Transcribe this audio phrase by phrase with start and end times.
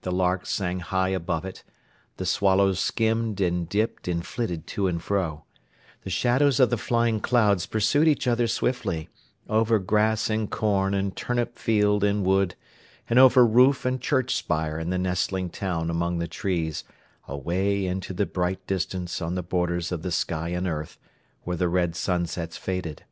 [0.00, 1.62] The larks sang high above it;
[2.16, 5.44] the swallows skimmed and dipped and flitted to and fro;
[6.02, 9.08] the shadows of the flying clouds pursued each other swiftly,
[9.48, 12.56] over grass and corn and turnip field and wood,
[13.08, 16.82] and over roof and church spire in the nestling town among the trees,
[17.28, 20.98] away into the bright distance on the borders of the sky and earth,
[21.44, 23.04] where the red sunsets faded.